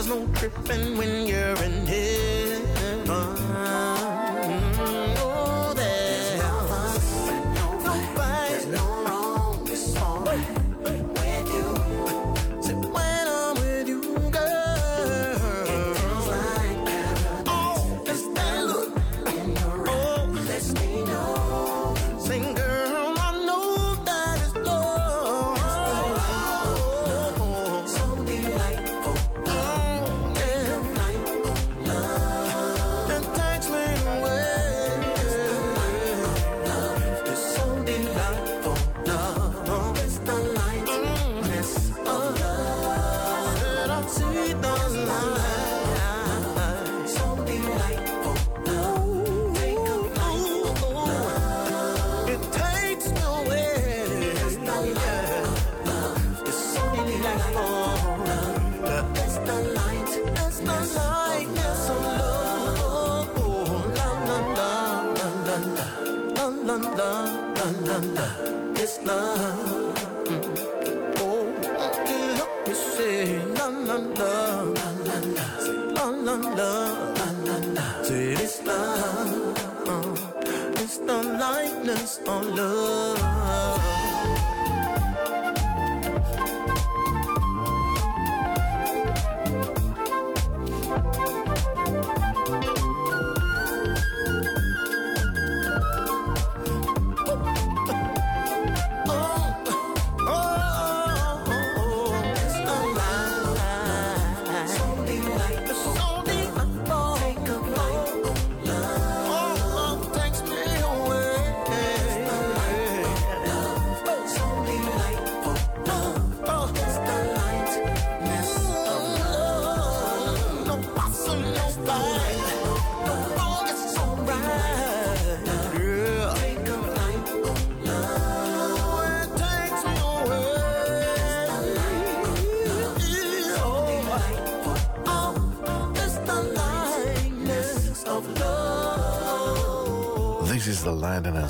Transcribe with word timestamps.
There's 0.00 0.08
no 0.08 0.26
tripping 0.32 0.96
when 0.96 1.26
you're 1.26 1.59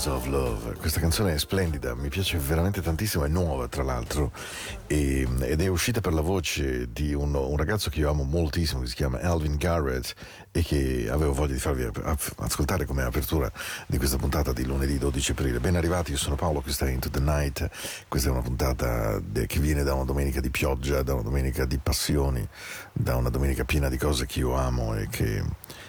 Sons 0.00 0.06
of 0.06 0.26
Love. 0.28 0.76
Questa 0.76 0.98
canzone 0.98 1.34
è 1.34 1.38
splendida, 1.38 1.94
mi 1.94 2.08
piace 2.08 2.38
veramente 2.38 2.80
tantissimo, 2.80 3.24
è 3.24 3.28
nuova 3.28 3.68
tra 3.68 3.82
l'altro 3.82 4.32
e, 4.86 5.28
ed 5.40 5.60
è 5.60 5.66
uscita 5.66 6.00
per 6.00 6.14
la 6.14 6.22
voce 6.22 6.90
di 6.90 7.12
un, 7.12 7.34
un, 7.34 7.56
ragazzo 7.58 7.90
che 7.90 8.00
io 8.00 8.08
amo 8.08 8.22
moltissimo, 8.22 8.80
che 8.80 8.86
si 8.86 8.94
chiama 8.94 9.20
Alvin 9.20 9.56
Garrett 9.56 10.14
e 10.52 10.62
che 10.62 11.06
avevo 11.10 11.34
voglia 11.34 11.52
di 11.52 11.58
farvi 11.58 11.86
ascoltare 12.36 12.86
come 12.86 13.02
apertura 13.02 13.52
di 13.86 13.98
questa 13.98 14.16
puntata 14.16 14.54
di 14.54 14.64
lunedì 14.64 14.96
12 14.96 15.32
aprile. 15.32 15.60
Ben 15.60 15.76
arrivati, 15.76 16.12
io 16.12 16.16
sono 16.16 16.34
Paolo, 16.34 16.62
questa 16.62 16.86
è 16.86 16.90
Into 16.90 17.10
the 17.10 17.20
Night, 17.20 17.68
questa 18.08 18.28
è 18.28 18.32
una 18.32 18.42
puntata 18.42 19.20
de, 19.22 19.46
che 19.46 19.60
viene 19.60 19.82
da 19.82 19.92
una 19.92 20.04
domenica 20.04 20.40
di 20.40 20.48
pioggia, 20.48 21.02
da 21.02 21.12
una 21.12 21.22
domenica 21.22 21.66
di 21.66 21.76
passioni, 21.76 22.48
da 22.92 23.16
una 23.16 23.28
domenica 23.28 23.64
piena 23.64 23.90
di 23.90 23.98
cose 23.98 24.24
che 24.24 24.38
io 24.38 24.54
amo 24.54 24.94
e 24.94 25.08
che, 25.08 25.44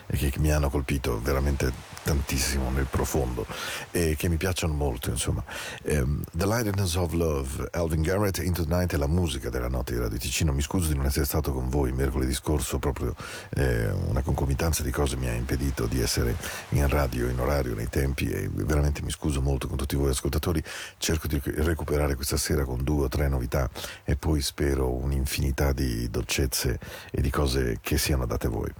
e 0.05 0.17
che 0.17 0.33
mi 0.39 0.51
hanno 0.51 0.69
colpito 0.69 1.21
veramente 1.21 1.71
tantissimo 2.03 2.69
nel 2.71 2.88
profondo 2.89 3.45
e 3.92 4.15
che 4.18 4.27
mi 4.27 4.38
piacciono 4.38 4.74
molto 4.74 5.09
insomma. 5.09 5.44
Um, 5.83 6.24
The 6.31 6.45
Lightness 6.45 6.95
of 6.95 7.13
Love 7.13 7.69
Alvin 7.71 8.01
Garrett 8.01 8.39
Into 8.39 8.65
the 8.65 8.74
Night 8.74 8.94
è 8.94 8.98
la 8.98 9.07
musica 9.07 9.50
della 9.50 9.68
notte 9.68 9.94
di 9.94 10.00
Radio 10.00 10.18
Ticino. 10.18 10.51
Mi 10.51 10.62
scuso 10.62 10.88
di 10.88 10.95
non 10.95 11.06
essere 11.06 11.25
stato 11.25 11.51
con 11.51 11.69
voi 11.69 11.92
mercoledì 11.92 12.33
scorso 12.33 12.80
proprio 12.80 13.15
eh, 13.56 13.89
una 13.89 14.21
concomitanza 14.21 14.83
di 14.83 14.92
cose 14.92 15.15
mi 15.15 15.27
ha 15.27 15.33
impedito 15.33 15.86
di 15.86 16.01
essere 16.01 16.36
in 16.69 16.88
radio 16.88 17.27
in 17.27 17.39
orario 17.39 17.75
nei 17.75 17.89
tempi 17.89 18.30
e 18.30 18.50
veramente 18.51 19.01
mi 19.01 19.12
scuso 19.12 19.42
molto 19.42 19.68
con 19.68 19.77
tutti 19.77 19.95
voi 19.95 20.09
ascoltatori. 20.09 20.63
Cerco 20.97 21.27
di 21.27 21.42
recuperare 21.44 22.15
questa 22.15 22.38
sera 22.38 22.63
con 22.63 22.83
due 22.83 23.06
o 23.06 23.07
tre 23.07 23.27
novità 23.27 23.69
e 24.04 24.15
poi 24.15 24.42
spero 24.42 24.92
un'infinità 24.92 25.71
di 25.71 26.09
dolcezze 26.09 26.80
e 27.12 27.21
di 27.21 27.30
cose 27.30 27.80
che 27.81 27.97
siano 27.97 28.25
date 28.25 28.47
a 28.47 28.50
voi. 28.50 28.71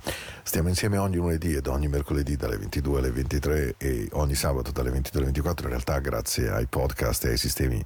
Stiamo 0.44 0.70
insieme 0.70 0.98
ogni 0.98 1.18
lunedì 1.18 1.54
ed 1.54 1.68
ogni 1.68 1.88
mercoledì 1.88 2.36
dalle 2.36 2.58
22 2.58 2.98
alle 2.98 3.11
23 3.12 3.76
e 3.78 4.08
ogni 4.14 4.36
sabato 4.36 4.72
dalle 4.72 4.90
22 4.90 5.20
alle 5.20 5.32
24 5.32 5.66
in 5.66 5.72
realtà 5.72 6.00
grazie 6.00 6.50
ai 6.50 6.68
podcast 6.68 7.26
e 7.26 7.30
ai 7.30 7.38
sistemi 7.38 7.84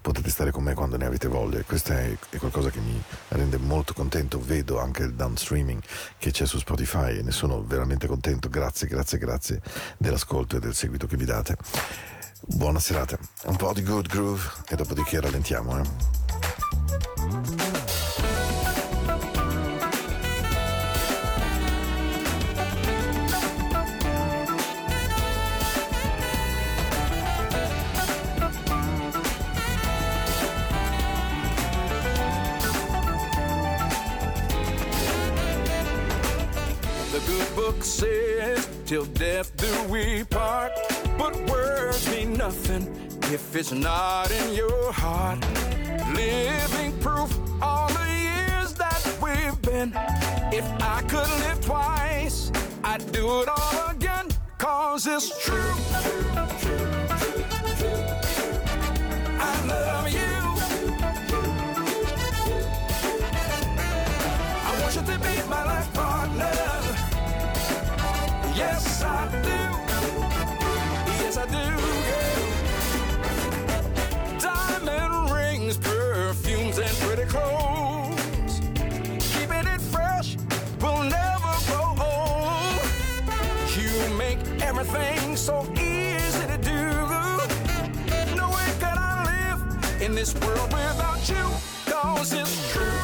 potete 0.00 0.30
stare 0.30 0.50
con 0.50 0.62
me 0.62 0.74
quando 0.74 0.96
ne 0.96 1.06
avete 1.06 1.28
voglia. 1.28 1.62
Questo 1.62 1.92
è, 1.92 2.16
è 2.30 2.36
qualcosa 2.38 2.70
che 2.70 2.80
mi 2.80 3.00
rende 3.28 3.58
molto 3.58 3.92
contento. 3.94 4.40
Vedo 4.40 4.80
anche 4.80 5.02
il 5.02 5.14
downstreaming 5.14 5.82
che 6.18 6.30
c'è 6.30 6.46
su 6.46 6.58
Spotify 6.58 7.18
e 7.18 7.22
ne 7.22 7.30
sono 7.30 7.62
veramente 7.62 8.06
contento. 8.06 8.48
Grazie 8.48 8.86
grazie 8.88 9.18
grazie 9.18 9.60
dell'ascolto 9.96 10.56
e 10.56 10.60
del 10.60 10.74
seguito 10.74 11.06
che 11.06 11.16
vi 11.16 11.24
date. 11.24 11.56
Buona 12.40 12.78
serata. 12.78 13.18
Un 13.46 13.56
po' 13.56 13.72
di 13.72 13.82
good 13.82 14.08
groove 14.08 14.42
e 14.68 14.76
dopodiché 14.76 15.20
rallentiamo 15.20 15.78
eh 15.80 17.67
till 38.88 39.04
death 39.04 39.54
do 39.58 39.70
we 39.92 40.24
part. 40.24 40.72
But 41.18 41.36
words 41.50 42.08
mean 42.10 42.32
nothing 42.32 42.84
if 43.24 43.54
it's 43.54 43.70
not 43.70 44.30
in 44.30 44.54
your 44.54 44.90
heart. 44.92 45.40
Living 46.14 46.98
proof 46.98 47.30
all 47.60 47.88
the 47.88 48.08
years 48.08 48.72
that 48.82 49.02
we've 49.22 49.60
been. 49.60 49.92
If 50.50 50.64
I 50.80 51.02
could 51.02 51.28
live 51.44 51.60
twice, 51.60 52.50
I'd 52.82 53.04
do 53.12 53.42
it 53.42 53.48
all 53.48 53.90
again. 53.90 54.28
Cause 54.56 55.06
it's 55.06 55.28
true. 55.44 55.74
I 59.48 59.52
love 59.66 60.08
you. 60.18 60.32
I 64.66 64.80
want 64.80 64.94
you 64.96 65.02
to 65.02 65.18
be 65.18 65.48
my 65.50 65.64
life 65.64 65.77
so 85.38 85.64
easy 85.74 86.46
to 86.48 86.58
do. 86.58 86.82
No 88.36 88.48
way 88.50 88.68
can 88.80 88.98
I 88.98 89.22
live 89.30 90.02
in 90.02 90.14
this 90.14 90.34
world 90.40 90.72
without 90.72 91.28
you. 91.28 91.44
Cause 91.86 92.32
it's 92.32 92.72
true. 92.72 92.97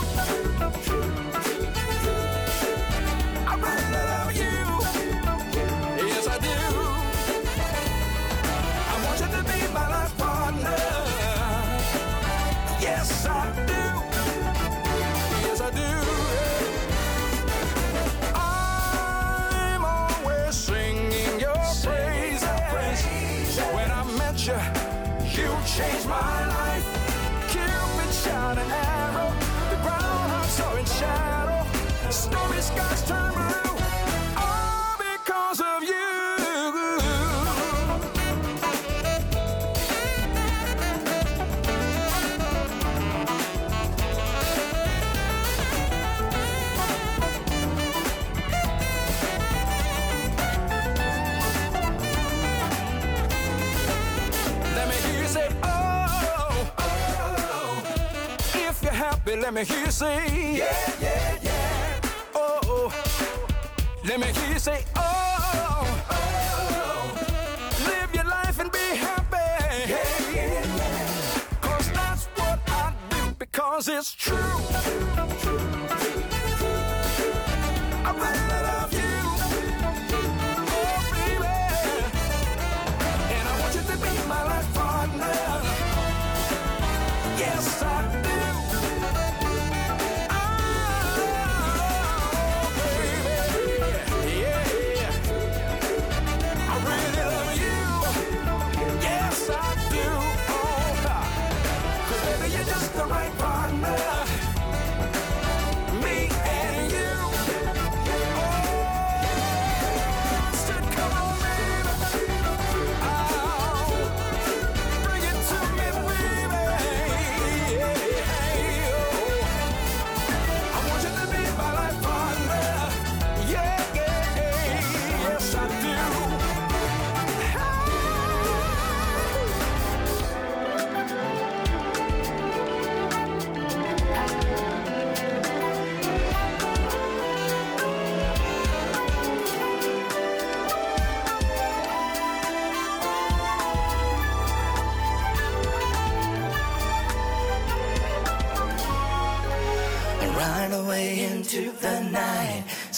You, 24.36 24.52
you 25.22 25.48
changed 25.64 26.08
my 26.08 26.46
life. 26.46 26.84
Cupid 27.50 28.12
shot 28.12 28.58
an 28.58 28.70
arrow. 28.70 29.32
The 29.70 29.76
ground 29.76 30.44
saw 30.46 30.74
in 30.74 30.84
shadow. 30.84 32.10
Stormy 32.10 32.60
skies 32.60 33.06
turn 33.06 33.32
blue. 33.32 33.53
If 59.26 59.40
let 59.40 59.54
me 59.54 59.64
hear 59.64 59.80
you 59.80 59.90
say, 59.90 60.58
yeah, 60.58 60.92
yeah, 61.00 61.38
yeah. 61.42 62.00
Oh, 62.34 62.60
oh. 62.64 63.46
let 64.04 64.20
me 64.20 64.26
hear 64.26 64.52
you 64.52 64.58
say, 64.58 64.84
oh, 64.96 65.13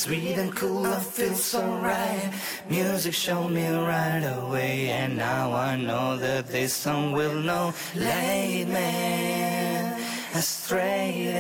Sweet 0.06 0.38
and 0.38 0.54
cool, 0.54 0.86
I 0.86 1.00
feel 1.00 1.34
so 1.34 1.60
right. 1.82 2.32
Music 2.70 3.12
showed 3.12 3.48
me 3.48 3.66
right 3.68 4.22
away, 4.38 4.90
and 4.90 5.16
now 5.16 5.52
I 5.52 5.76
know 5.76 6.16
that 6.16 6.46
this 6.46 6.72
song 6.72 7.10
will 7.10 7.34
know. 7.34 7.74
Lead 7.96 8.68
me 8.68 10.04
astray. 10.32 11.34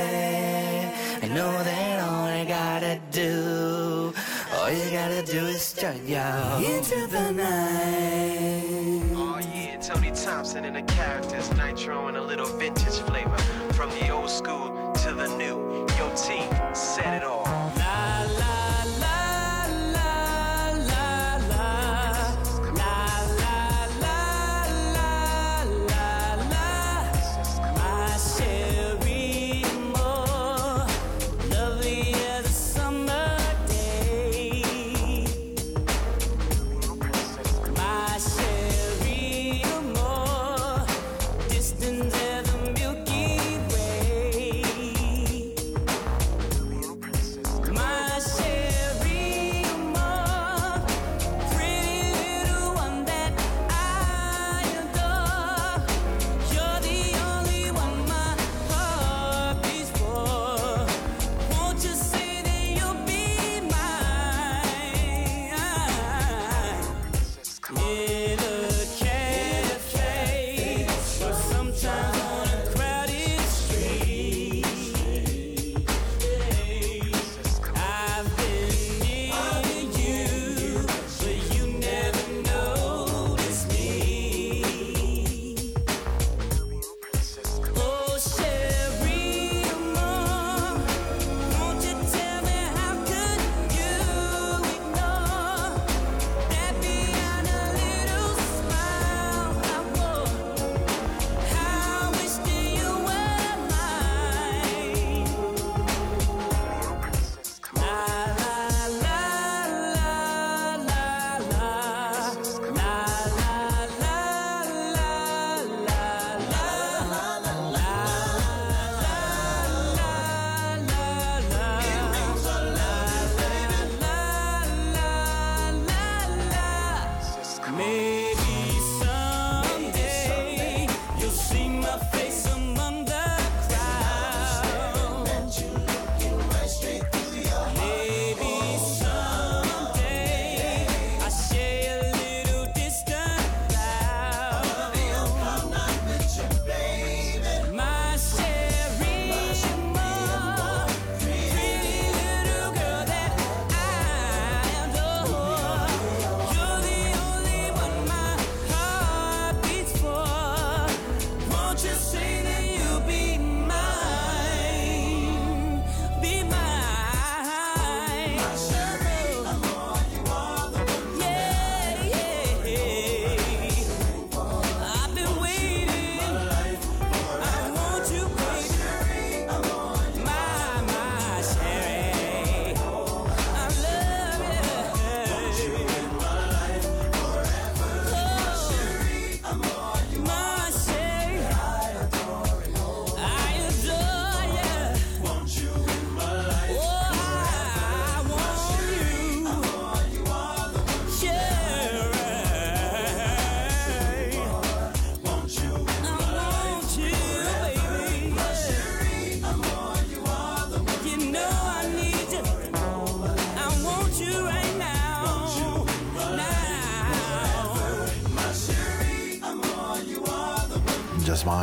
I 1.22 1.28
know 1.28 1.52
that 1.62 2.08
all 2.08 2.24
I 2.24 2.44
gotta 2.44 2.98
do, 3.12 4.12
all 4.52 4.66
All 4.66 4.72
you 4.72 4.90
gotta 4.90 5.22
do 5.22 5.46
is 5.46 5.62
strut 5.62 6.04
y'all 6.08 6.58
into 6.58 7.06
the 7.06 7.30
night. 7.30 9.00
Oh 9.14 9.38
yeah, 9.54 9.76
Tony 9.80 10.10
Thompson 10.10 10.64
and 10.64 10.74
the 10.74 10.82
characters, 10.92 11.48
Nitro 11.54 12.08
and 12.08 12.16
a 12.16 12.20
little 12.20 12.46
vintage 12.58 12.98
flavor. 13.06 13.38
From 13.74 13.90
the 13.90 14.08
old 14.08 14.28
school 14.28 14.92
to 15.04 15.14
the 15.14 15.28
new. 15.38 15.86
Your 15.98 16.10
team 16.16 16.50
set 16.74 17.22
it 17.22 17.22
all. 17.22 17.45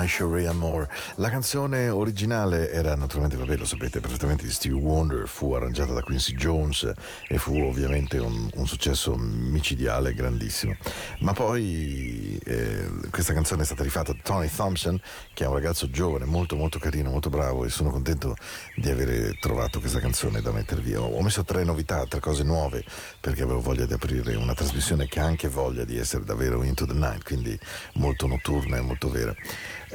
My 0.04 0.10
Sherry 0.10 0.46
Amore. 0.46 0.90
La 1.16 1.30
canzone 1.30 1.88
originale 1.88 2.70
era 2.72 2.94
naturalmente, 2.96 3.38
vabbè 3.38 3.56
lo 3.56 3.64
sapete 3.64 4.02
perfettamente, 4.02 4.44
di 4.44 4.52
Stevie 4.52 4.78
Wonder, 4.78 5.30
fu 5.30 5.54
arrangiata 5.54 5.94
da 5.94 6.02
Quincy 6.02 6.36
Jones 6.36 6.92
e 7.26 7.38
fu 7.38 7.58
ovviamente 7.62 8.18
un, 8.18 8.50
un 8.54 8.68
successo 8.68 9.16
micidiale 9.16 10.14
grandissimo. 10.14 10.76
Ma 11.20 11.32
poi 11.32 12.38
eh, 12.44 12.90
questa 13.12 13.34
canzone 13.34 13.62
è 13.62 13.66
stata 13.66 13.84
rifatta 13.84 14.12
da 14.12 14.20
Tony 14.22 14.50
Thompson, 14.54 15.00
che 15.34 15.46
è 15.46 15.48
un 15.48 15.54
ragazzo 15.54 15.90
giovane, 15.90 16.26
molto 16.26 16.58
molto 16.58 16.80
carino, 16.80 17.10
molto 17.10 17.30
bravo 17.30 17.64
e 17.64 17.70
sono 17.70 17.90
contento 17.90 18.36
di 18.76 18.90
avere 18.90 19.38
trovato 19.40 19.80
questa 19.80 20.02
canzone 20.02 20.42
da 20.42 20.52
mettervi. 20.52 20.96
Ho, 20.96 21.06
ho 21.06 21.22
messo 21.22 21.46
tre 21.46 21.64
novità, 21.64 22.06
tre 22.08 22.20
cose 22.20 22.44
nuove, 22.44 22.84
perché 23.22 23.44
avevo 23.44 23.62
voglia 23.62 23.86
di 23.86 23.94
aprire 23.94 24.36
una 24.36 24.54
trasmissione 24.54 25.08
che 25.08 25.22
ha 25.22 25.26
anche 25.26 25.48
voglia 25.48 25.86
di 25.86 25.98
essere 25.98 26.26
davvero 26.26 26.62
into 26.64 26.86
the 26.86 26.94
night, 26.94 27.24
quindi 27.24 27.58
molto 27.94 28.28
notturna 28.28 28.76
e 28.76 28.82
molto 28.82 29.10
vera. 29.10 29.34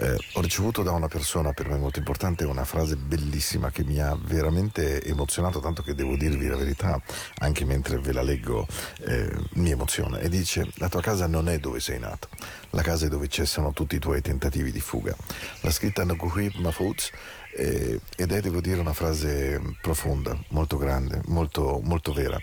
Eh, 0.01 0.17
ho 0.35 0.41
ricevuto 0.41 0.85
da 0.85 0.93
una 0.93 1.09
persona 1.09 1.53
per 1.53 1.69
me 1.69 1.77
molto 1.77 1.99
importante 1.99 2.45
una 2.45 2.65
frase 2.65 2.95
bellissima 2.95 3.73
che 3.73 3.83
mi 3.83 3.99
ha 3.99 4.17
veramente 4.17 5.03
emozionato, 5.03 5.59
tanto 5.59 5.83
che 5.83 5.97
devo 5.97 6.17
dirvi 6.17 6.47
la 6.47 6.55
verità, 6.55 7.03
anche 7.39 7.65
mentre 7.65 7.99
ve 7.99 8.13
la 8.13 8.23
leggo 8.23 8.65
eh, 9.01 9.29
mi 9.55 9.71
emoziona. 9.71 10.19
E 10.19 10.29
dice: 10.29 10.71
La 10.77 10.89
tua 10.89 11.01
casa 11.01 11.27
non 11.27 11.49
è 11.49 11.59
dove 11.59 11.81
sei 11.81 11.99
nato, 11.99 12.29
la 12.71 12.83
casa 12.83 13.07
è 13.07 13.09
dove 13.09 13.27
cessano 13.27 13.73
tutti 13.73 13.97
i 13.97 13.99
tuoi 13.99 14.23
tentativi 14.23 14.71
di 14.71 14.81
fuga. 14.81 15.17
L'ha 15.63 15.71
scritta 15.73 16.05
Naguhib 16.05 16.55
Mahfouz 16.59 17.11
eh, 17.57 17.99
ed 18.17 18.31
è, 18.31 18.41
devo 18.41 18.61
dire, 18.61 18.79
una 18.79 18.93
frase 18.93 19.61
profonda, 19.83 20.39
molto 20.51 20.77
grande, 20.77 21.23
molto, 21.27 21.81
molto 21.83 22.13
vera. 22.13 22.39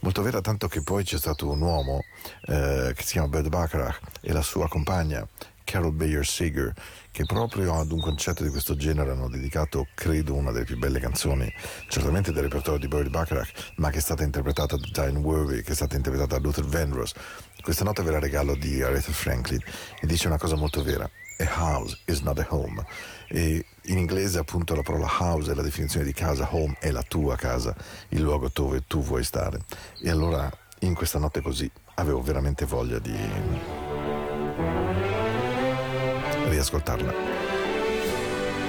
Molto 0.00 0.20
vera 0.20 0.42
tanto 0.42 0.68
che 0.68 0.82
poi 0.82 1.04
c'è 1.04 1.16
stato 1.16 1.48
un 1.48 1.62
uomo 1.62 2.04
eh, 2.46 2.92
che 2.94 3.02
si 3.02 3.12
chiama 3.12 3.28
Bud 3.28 3.48
Bacharach 3.48 3.98
e 4.20 4.32
la 4.32 4.42
sua 4.42 4.68
compagna 4.68 5.26
Carol 5.68 5.92
Bayer 5.92 6.26
Seeger, 6.26 6.72
che 7.10 7.26
proprio 7.26 7.78
ad 7.78 7.92
un 7.92 8.00
concetto 8.00 8.42
di 8.42 8.48
questo 8.48 8.74
genere 8.74 9.10
hanno 9.10 9.28
dedicato, 9.28 9.86
credo, 9.92 10.32
una 10.32 10.50
delle 10.50 10.64
più 10.64 10.78
belle 10.78 10.98
canzoni, 10.98 11.52
certamente 11.88 12.32
del 12.32 12.44
repertorio 12.44 12.80
di 12.80 12.88
Bird 12.88 13.10
Bacharach, 13.10 13.72
ma 13.76 13.90
che 13.90 13.98
è 13.98 14.00
stata 14.00 14.22
interpretata 14.22 14.78
da 14.78 14.88
Diane 14.90 15.18
Worby, 15.18 15.60
che 15.60 15.72
è 15.72 15.74
stata 15.74 15.94
interpretata 15.94 16.38
da 16.38 16.42
Luther 16.42 16.64
Vandross. 16.64 17.12
Questa 17.60 17.84
nota 17.84 18.02
ve 18.02 18.12
la 18.12 18.18
regalo 18.18 18.54
di 18.54 18.80
Aretha 18.80 19.12
Franklin 19.12 19.60
e 20.00 20.06
dice 20.06 20.26
una 20.26 20.38
cosa 20.38 20.56
molto 20.56 20.82
vera. 20.82 21.04
A 21.40 21.44
house 21.44 21.98
is 22.06 22.20
not 22.20 22.38
a 22.38 22.46
home. 22.48 22.82
E 23.28 23.62
in 23.82 23.98
inglese 23.98 24.38
appunto 24.38 24.74
la 24.74 24.80
parola 24.80 25.06
house 25.06 25.52
è 25.52 25.54
la 25.54 25.60
definizione 25.60 26.06
di 26.06 26.14
casa, 26.14 26.48
home 26.50 26.78
è 26.80 26.90
la 26.90 27.02
tua 27.02 27.36
casa, 27.36 27.76
il 28.08 28.22
luogo 28.22 28.48
dove 28.50 28.84
tu 28.86 29.02
vuoi 29.02 29.22
stare. 29.22 29.58
E 30.02 30.08
allora 30.08 30.50
in 30.80 30.94
questa 30.94 31.18
notte 31.18 31.42
così 31.42 31.70
avevo 31.96 32.22
veramente 32.22 32.64
voglia 32.64 32.98
di... 32.98 34.97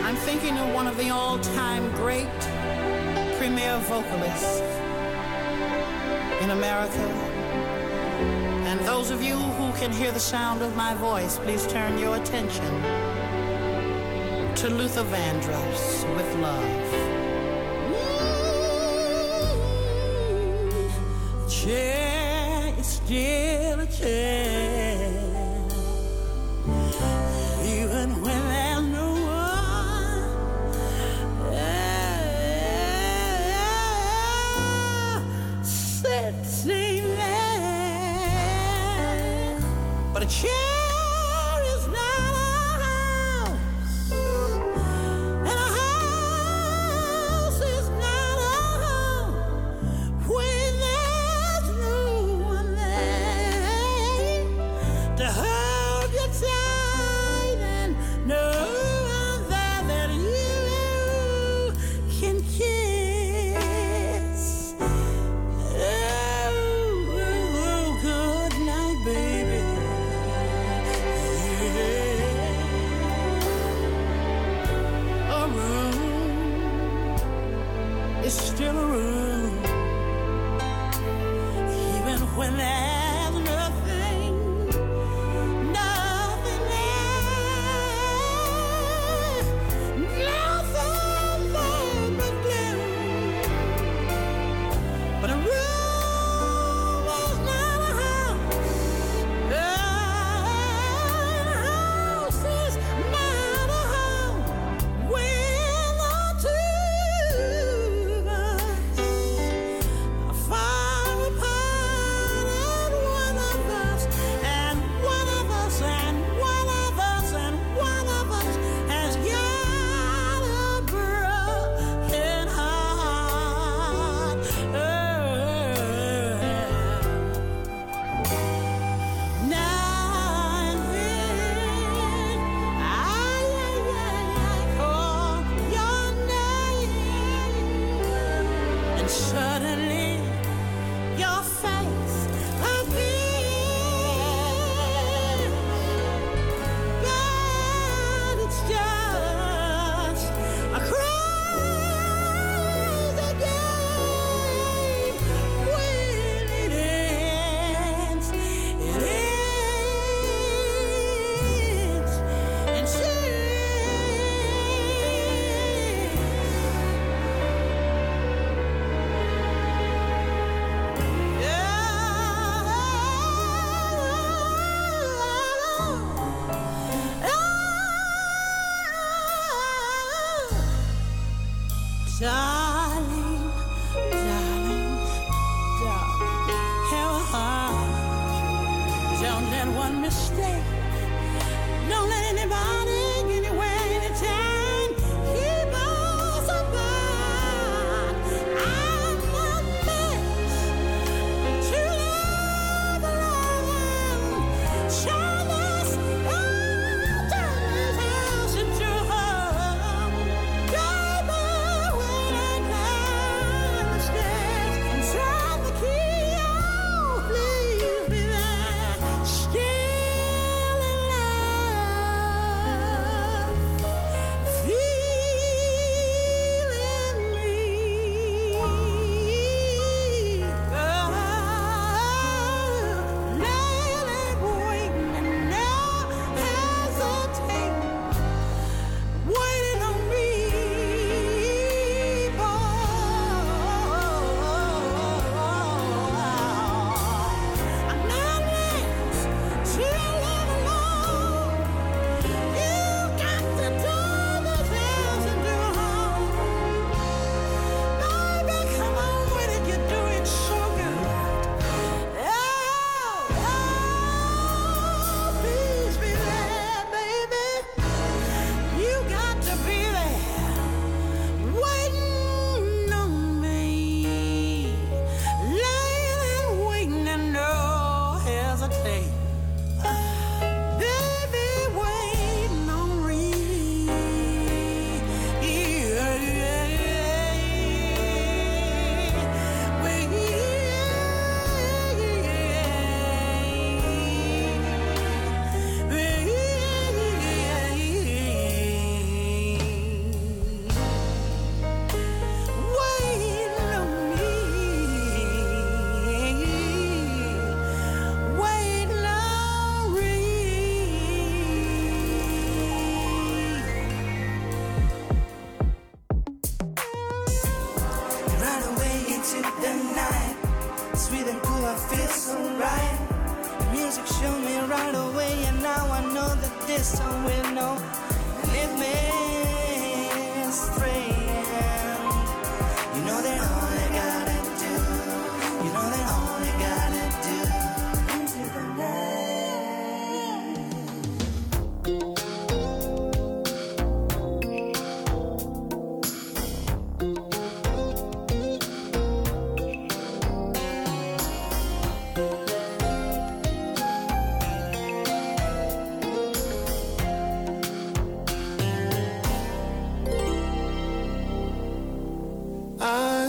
I'm 0.05 0.15
thinking 0.15 0.55
of 0.59 0.73
one 0.75 0.85
of 0.85 0.95
the 0.95 1.09
all-time 1.09 1.89
great 1.93 2.39
premier 3.39 3.79
vocalists 3.79 4.61
in 6.43 6.51
America. 6.51 7.05
And 8.69 8.79
those 8.81 9.09
of 9.09 9.23
you 9.23 9.35
who 9.35 9.73
can 9.79 9.91
hear 9.91 10.11
the 10.11 10.19
sound 10.19 10.61
of 10.61 10.75
my 10.75 10.93
voice, 10.93 11.39
please 11.39 11.65
turn 11.65 11.97
your 11.97 12.15
attention 12.15 12.71
to 14.55 14.69
Luther 14.69 15.03
Vandross 15.05 16.05
with 16.15 16.35
love. 16.35 16.63
Yeah, 21.65 22.77
it's 22.77 22.87
still 22.87 23.79
a 23.79 23.87
chance. 23.87 24.68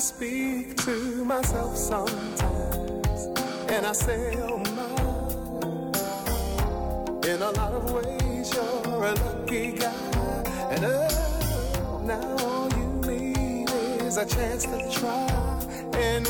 speak 0.00 0.76
to 0.78 1.24
myself 1.26 1.76
sometimes, 1.76 3.26
and 3.68 3.84
I 3.84 3.92
say, 3.92 4.34
oh 4.38 4.56
my. 4.58 4.90
In 7.28 7.42
a 7.42 7.50
lot 7.50 7.74
of 7.74 7.92
ways, 7.92 8.54
you're 8.54 9.04
a 9.04 9.12
lucky 9.12 9.72
guy, 9.72 9.92
and 10.70 10.84
oh, 10.86 12.00
now 12.04 12.36
all 12.46 12.70
you 12.72 12.86
need 13.10 13.70
is 14.00 14.16
a 14.16 14.24
chance 14.24 14.64
to 14.64 14.90
try, 14.90 15.28
and 15.92 16.26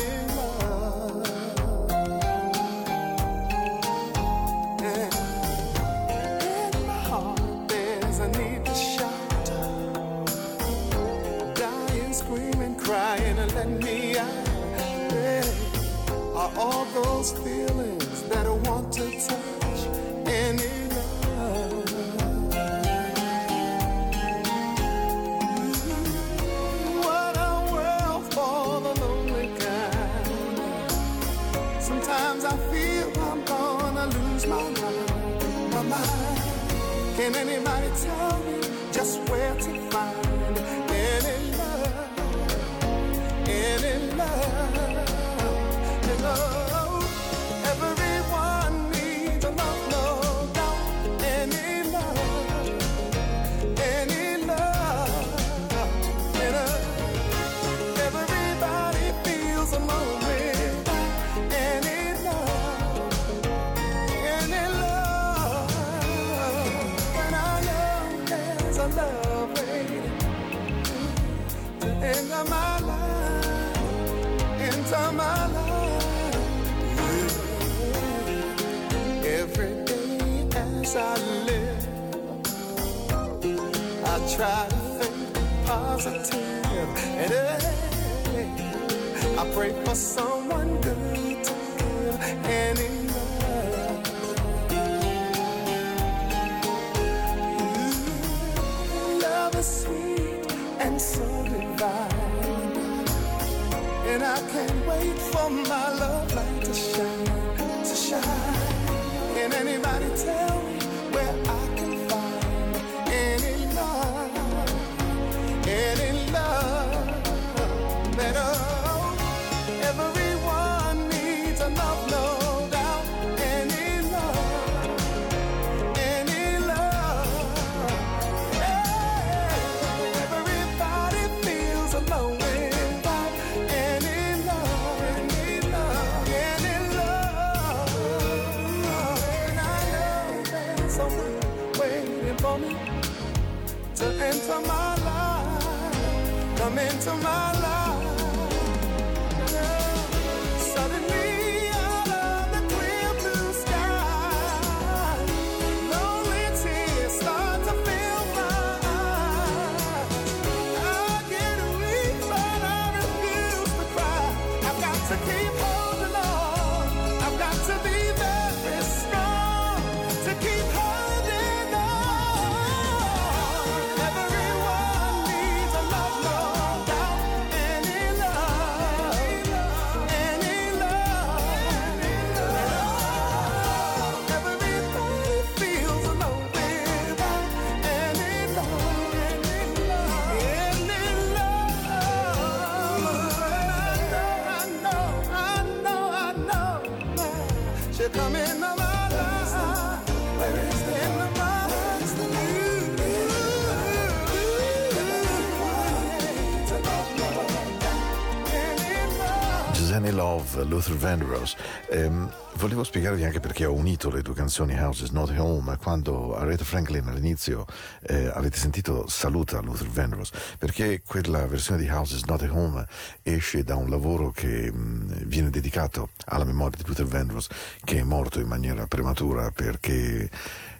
Jenny 209.91 210.11
Love, 210.11 210.55
Luther 210.69 210.93
Vandross. 210.93 211.57
Um, 211.91 212.31
Volevo 212.55 212.83
spiegarvi 212.83 213.23
anche 213.23 213.39
perché 213.39 213.65
ho 213.65 213.73
unito 213.73 214.11
le 214.11 214.21
due 214.21 214.35
canzoni 214.35 214.77
House 214.77 215.05
is 215.05 215.09
Not 215.11 215.33
Home 215.37 215.77
quando 215.77 216.35
Aretha 216.35 216.63
Franklin 216.63 217.07
all'inizio 217.07 217.65
eh, 218.03 218.27
avete 218.27 218.57
sentito 218.57 219.07
saluta 219.07 219.61
Luther 219.61 219.87
Vandross 219.87 220.31
perché 220.59 221.01
quella 221.05 221.47
versione 221.47 221.81
di 221.81 221.89
House 221.89 222.15
is 222.15 222.23
Not 222.23 222.47
Home 222.51 222.85
esce 223.23 223.63
da 223.63 223.75
un 223.75 223.89
lavoro 223.89 224.31
che 224.31 224.71
mh, 224.71 225.23
viene 225.25 225.49
dedicato 225.49 226.09
alla 226.25 226.43
memoria 226.43 226.77
di 226.77 226.87
Luther 226.87 227.05
Vandross 227.05 227.47
che 227.83 227.99
è 227.99 228.03
morto 228.03 228.39
in 228.39 228.47
maniera 228.47 228.85
prematura 228.85 229.49
perché 229.49 230.29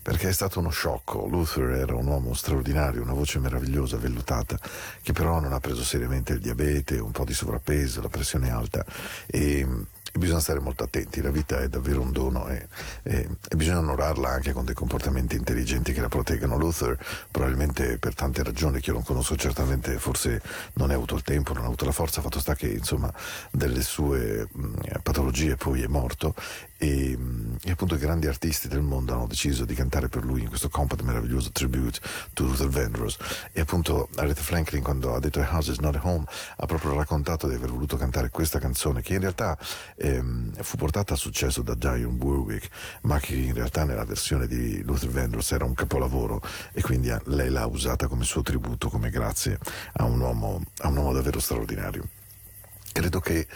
perché 0.01 0.29
è 0.29 0.34
stato 0.34 0.60
uno 0.60 0.71
sciocco. 0.71 1.27
Luther 1.27 1.69
era 1.71 1.95
un 1.95 2.07
uomo 2.07 2.34
straordinario, 2.34 3.03
una 3.03 3.13
voce 3.13 3.38
meravigliosa, 3.38 3.97
vellutata, 3.97 4.57
che 5.01 5.13
però 5.13 5.39
non 5.39 5.53
ha 5.53 5.60
preso 5.60 5.84
seriamente 5.84 6.34
il 6.34 6.39
diabete, 6.39 6.97
un 6.97 7.12
po' 7.12 7.23
di 7.23 7.34
sovrappeso, 7.34 8.01
la 8.01 8.10
pressione 8.10 8.49
alta 8.49 8.84
e 9.27 9.63
mm, 9.63 9.81
bisogna 10.13 10.39
stare 10.39 10.60
molto 10.60 10.84
attenti, 10.84 11.21
la 11.21 11.32
vita 11.32 11.60
è 11.60 11.67
davvero 11.67 12.02
un 12.02 12.12
dono 12.12 12.47
e, 12.47 12.67
e- 13.04 13.30
e 13.50 13.56
bisogna 13.56 13.80
onorarla 13.80 14.30
anche 14.30 14.52
con 14.54 14.65
dei 14.65 14.76
comportamenti 14.76 15.36
intelligenti 15.36 15.93
che 15.93 16.02
la 16.02 16.10
proteggano. 16.10 16.58
Luther, 16.58 16.97
probabilmente 17.32 17.97
per 17.97 18.13
tante 18.13 18.43
ragioni 18.43 18.80
che 18.80 18.89
io 18.89 18.95
non 18.95 19.04
conosco 19.04 19.36
certamente, 19.36 19.97
forse 19.97 20.41
non 20.74 20.91
ha 20.91 20.93
avuto 20.93 21.15
il 21.15 21.24
tempo, 21.24 21.54
non 21.54 21.63
ha 21.63 21.67
avuto 21.67 21.86
la 21.86 21.91
forza, 21.91 22.21
fatto 22.21 22.39
sta 22.39 22.56
che 22.56 22.67
insomma 22.67 23.12
delle 23.52 23.82
sue 23.82 24.47
mh, 24.52 25.02
patologie 25.04 25.56
poi 25.56 25.82
è 25.82 25.88
morto 25.88 26.36
e, 26.78 27.15
e 27.63 27.71
appunto 27.71 27.93
i 27.93 28.00
grandi 28.00 28.26
artisti 28.26 28.67
del 28.67 28.82
mondo 28.82 29.13
hanno 29.13 29.28
deciso 29.28 29.65
di 29.65 29.76
cantare 29.76 30.10
per 30.10 30.26
lui 30.26 30.41
in 30.41 30.47
questo 30.47 30.67
compact 30.67 31.04
meraviglioso 31.04 31.52
tribute 31.52 32.00
to 32.34 32.43
Luther 32.43 32.69
Vandross 32.69 33.17
e 33.52 33.62
appunto 33.62 34.10
Aretha 34.15 34.41
Franklin 34.41 34.82
quando 34.82 35.13
ha 35.13 35.19
detto 35.19 35.39
A 35.39 35.47
House 35.47 35.71
is 35.71 35.78
not 35.78 35.95
a 35.95 36.00
home 36.02 36.26
ha 36.58 36.65
proprio 36.65 36.95
raccontato 36.95 37.47
di 37.47 37.54
aver 37.54 37.69
voluto 37.69 37.97
cantare 37.97 38.30
questa 38.30 38.58
canzone 38.58 39.04
che 39.04 39.13
in 39.13 39.19
realtà 39.19 39.56
ehm, 40.02 40.54
fu 40.62 40.78
portata 40.78 41.14
a 41.14 41.18
successo 41.18 41.62
da 41.62 41.76
Dionne 41.76 42.24
Warwick 42.24 42.70
ma 43.04 43.20
che 43.20 43.36
in 43.36 43.54
realtà 43.54 43.84
nella 43.84 44.06
versione 44.06 44.48
di 44.48 44.82
Luther 44.84 45.10
Vandross 45.10 45.52
era 45.52 45.66
un 45.66 45.74
capolavoro 45.74 46.42
e 46.74 46.82
quindi 46.82 47.14
lei 47.26 47.50
l'ha 47.50 47.66
usata 47.66 48.08
come 48.08 48.24
suo 48.24 48.42
tributo 48.42 48.90
come 48.90 49.10
grazie 49.10 49.60
a 49.94 50.04
un 50.06 50.20
uomo, 50.20 50.62
a 50.80 50.88
un 50.88 50.98
uomo 50.98 51.14
davvero 51.14 51.40
straordinario 51.40 52.20
Credo 52.91 53.19
che 53.19 53.47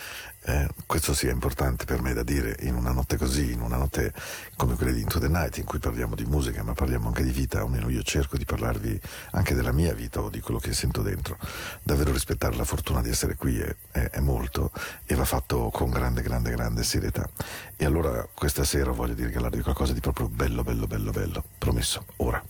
eh, 0.47 0.67
questo 0.85 1.13
sia 1.13 1.31
importante 1.31 1.85
per 1.85 2.01
me 2.01 2.13
da 2.13 2.23
dire 2.23 2.55
in 2.61 2.75
una 2.75 2.91
notte 2.91 3.17
così, 3.17 3.51
in 3.51 3.61
una 3.61 3.77
notte 3.77 4.13
come 4.55 4.75
quella 4.75 4.91
di 4.91 5.01
Into 5.01 5.19
the 5.19 5.27
Night, 5.27 5.57
in 5.57 5.65
cui 5.65 5.79
parliamo 5.79 6.15
di 6.15 6.25
musica, 6.25 6.63
ma 6.63 6.73
parliamo 6.73 7.07
anche 7.07 7.23
di 7.23 7.31
vita, 7.31 7.61
almeno 7.61 7.89
io 7.89 8.03
cerco 8.03 8.37
di 8.37 8.45
parlarvi 8.45 8.99
anche 9.31 9.55
della 9.55 9.71
mia 9.71 9.93
vita 9.93 10.21
o 10.21 10.29
di 10.29 10.39
quello 10.39 10.59
che 10.59 10.73
sento 10.73 11.01
dentro. 11.01 11.37
Davvero 11.83 12.11
rispettare 12.11 12.55
la 12.55 12.63
fortuna 12.63 13.01
di 13.01 13.09
essere 13.09 13.35
qui 13.35 13.59
è, 13.59 13.75
è- 13.91 14.09
è 14.11 14.19
molto 14.19 14.71
e 15.05 15.15
va 15.15 15.25
fatto 15.25 15.69
con 15.71 15.89
grande, 15.89 16.21
grande, 16.21 16.51
grande 16.51 16.83
serietà. 16.83 17.27
E 17.75 17.85
allora 17.85 18.27
questa 18.33 18.63
sera 18.63 18.91
voglio 18.91 19.15
di 19.15 19.23
regalarvi 19.23 19.61
qualcosa 19.61 19.93
di 19.93 19.99
proprio 19.99 20.29
bello, 20.29 20.63
bello, 20.63 20.87
bello, 20.87 21.11
bello. 21.11 21.43
Promesso, 21.57 22.05
ora. 22.17 22.41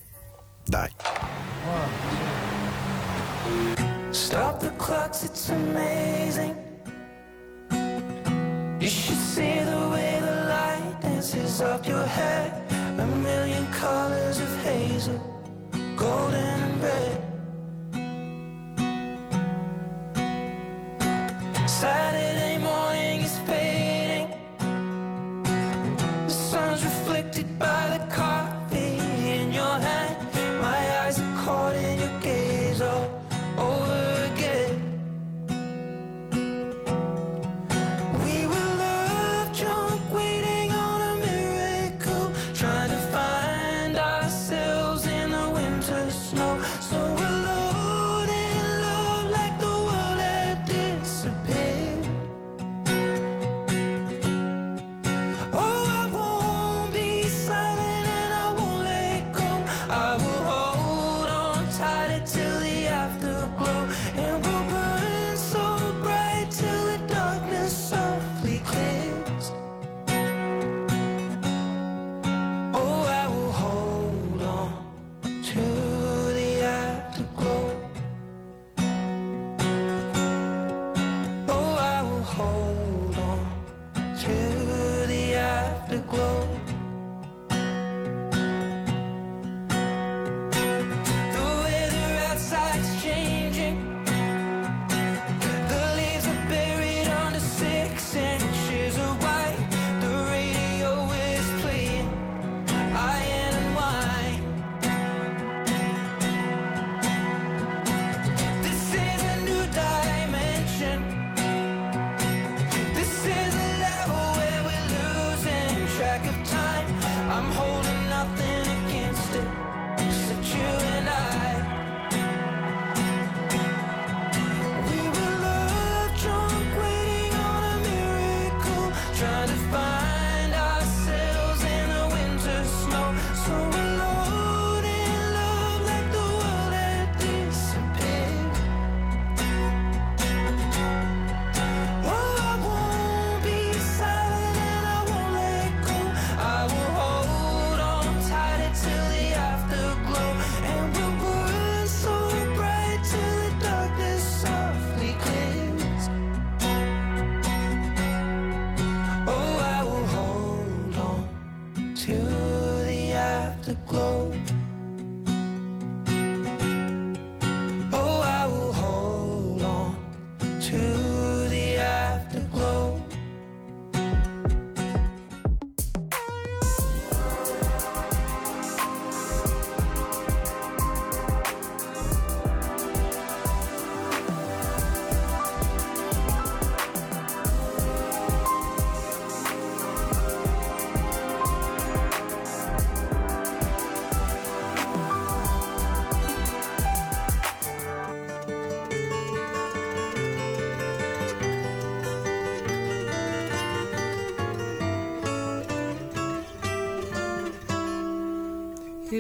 Dai. 0.66 0.92
Stop 4.12 4.60
the 4.60 4.72
clocks, 4.78 5.24
it's 5.24 5.50
amazing. 5.50 6.65
You 8.86 8.92
should 8.92 9.18
see 9.18 9.60
the 9.62 9.90
way 9.90 10.20
the 10.22 10.46
light 10.46 11.02
dances 11.02 11.60
up 11.60 11.88
your 11.88 12.06
hair. 12.06 12.54
A 13.00 13.06
million 13.08 13.66
colors 13.74 14.40
of 14.40 14.64
hazel, 14.64 15.18
golden 15.98 16.36
and 16.36 16.84
red. 16.84 17.35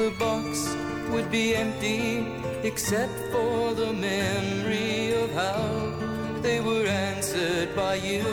the 0.00 0.10
box 0.12 0.74
would 1.10 1.30
be 1.30 1.54
empty 1.54 2.26
except 2.62 3.12
for 3.32 3.74
the 3.74 3.92
memory 3.92 5.12
of 5.12 5.30
how 5.32 5.60
they 6.40 6.58
were 6.58 6.86
answered 6.86 7.76
by 7.76 7.96
you. 7.96 8.24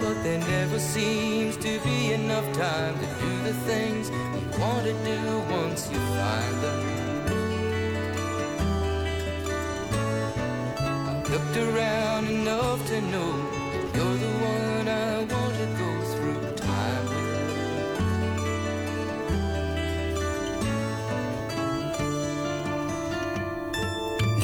But 0.00 0.16
there 0.22 0.42
never 0.56 0.78
seems 0.78 1.58
to 1.58 1.78
be 1.80 2.14
enough 2.14 2.50
time 2.54 2.94
to 2.98 3.06
do 3.24 3.32
the 3.48 3.56
things 3.70 4.08
you 4.08 4.46
want 4.58 4.84
to 4.86 4.94
do 5.12 5.20
once 5.60 5.82
you 5.92 6.00
find 6.18 6.56
them. 6.64 6.80
I've 11.10 11.28
looked 11.30 11.56
around 11.58 12.26
enough 12.28 12.80
to 12.86 13.00
know 13.12 13.32
you're 13.94 14.18
the 14.24 14.32
one 14.56 14.81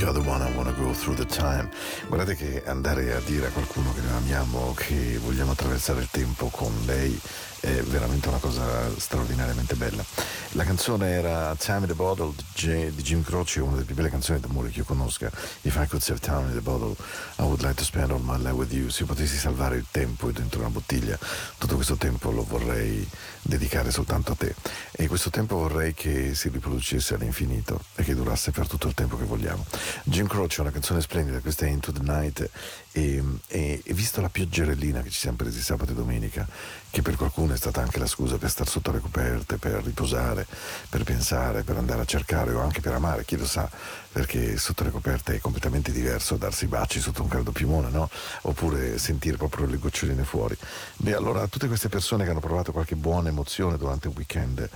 You're 0.08 0.14
the 0.14 0.22
one 0.22 0.40
I 0.40 0.50
wanna 0.52 0.57
go 0.78 0.92
through 0.92 1.16
the 1.16 1.26
time. 1.26 1.68
Guardate 2.06 2.36
che 2.36 2.62
andare 2.64 3.14
a 3.14 3.20
dire 3.20 3.46
a 3.46 3.50
qualcuno 3.50 3.92
che 3.92 4.00
noi 4.00 4.16
amiamo, 4.16 4.74
che 4.74 5.18
vogliamo 5.18 5.52
attraversare 5.52 6.00
il 6.00 6.08
tempo 6.10 6.48
con 6.48 6.72
lei, 6.86 7.20
è 7.60 7.82
veramente 7.82 8.28
una 8.28 8.38
cosa 8.38 8.88
straordinariamente 8.96 9.74
bella. 9.74 10.04
La 10.52 10.64
canzone 10.64 11.10
era 11.10 11.54
Time 11.56 11.80
in 11.80 11.86
the 11.86 11.94
Bottle 11.94 12.32
di 12.54 13.02
Jim 13.02 13.22
Croce, 13.22 13.60
una 13.60 13.72
delle 13.72 13.84
più 13.84 13.94
belle 13.94 14.10
canzoni 14.10 14.38
d'amore 14.38 14.70
che 14.70 14.78
io 14.78 14.84
conosca. 14.84 15.30
If 15.62 15.74
I 15.74 15.86
could 15.86 16.00
save 16.00 16.20
time 16.20 16.46
in 16.48 16.52
the 16.52 16.60
bottle, 16.60 16.94
I 17.38 17.42
would 17.42 17.60
like 17.60 17.74
to 17.74 17.84
spend 17.84 18.12
all 18.12 18.20
my 18.22 18.38
life 18.38 18.54
with 18.54 18.72
you. 18.72 18.88
Se 18.88 19.04
potessi 19.04 19.36
salvare 19.36 19.76
il 19.76 19.86
tempo 19.90 20.30
dentro 20.30 20.60
una 20.60 20.70
bottiglia, 20.70 21.18
tutto 21.58 21.74
questo 21.74 21.96
tempo 21.96 22.30
lo 22.30 22.44
vorrei 22.44 23.06
dedicare 23.42 23.90
soltanto 23.90 24.32
a 24.32 24.34
te. 24.36 24.54
E 24.92 25.08
questo 25.08 25.30
tempo 25.30 25.56
vorrei 25.56 25.94
che 25.94 26.34
si 26.34 26.48
riproducesse 26.48 27.14
all'infinito 27.14 27.82
e 27.96 28.04
che 28.04 28.14
durasse 28.14 28.52
per 28.52 28.68
tutto 28.68 28.86
il 28.86 28.94
tempo 28.94 29.18
che 29.18 29.24
vogliamo. 29.24 29.66
Jim 30.04 30.28
Croce 30.28 30.62
una 30.68 30.70
canzone 30.70 31.00
splendida, 31.00 31.40
questa 31.40 31.64
è 31.66 31.70
Into 31.70 31.92
the 31.92 32.02
Night 32.02 32.50
e, 32.98 33.22
e- 33.46 33.82
e 33.84 33.94
visto 33.94 34.20
la 34.20 34.28
pioggerellina 34.28 35.02
che 35.02 35.11
ci 35.11 35.20
siamo 35.20 35.37
presi 35.37 35.61
sabato 35.61 35.92
e 35.92 35.94
domenica, 35.94 36.46
che 36.90 37.02
per 37.02 37.16
qualcuno 37.16 37.52
è 37.52 37.56
stata 37.56 37.80
anche 37.80 37.98
la 37.98 38.06
scusa 38.06 38.38
per 38.38 38.50
stare 38.50 38.68
sotto 38.68 38.90
le 38.90 39.00
coperte, 39.00 39.56
per 39.56 39.82
riposare, 39.84 40.46
per 40.88 41.04
pensare, 41.04 41.62
per 41.62 41.76
andare 41.76 42.00
a 42.00 42.04
cercare 42.04 42.52
o 42.52 42.61
anche 42.61 42.80
per 42.80 42.92
amare, 42.94 43.24
chi 43.24 43.37
lo 43.37 43.46
sa, 43.46 43.68
perché 44.11 44.56
sotto 44.56 44.84
le 44.84 44.90
coperte 44.90 45.37
è 45.37 45.38
completamente 45.38 45.92
diverso 45.92 46.37
darsi 46.37 46.66
baci 46.66 47.00
sotto 47.00 47.22
un 47.22 47.28
caldo 47.28 47.52
piumone, 47.52 47.90
no? 47.90 48.08
Oppure 48.42 48.98
sentire 48.98 49.37
proprio 49.37 49.66
le 49.66 49.78
goccioline 49.78 50.24
fuori. 50.24 50.56
Beh, 50.96 51.14
allora 51.14 51.42
a 51.42 51.46
tutte 51.46 51.68
queste 51.68 51.88
persone 51.88 52.24
che 52.24 52.30
hanno 52.30 52.40
provato 52.40 52.72
qualche 52.72 52.96
buona 52.96 53.28
emozione 53.28 53.76
durante 53.76 54.08
il 54.08 54.14
weekend, 54.16 54.68